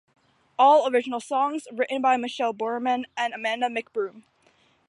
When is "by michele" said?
2.01-2.55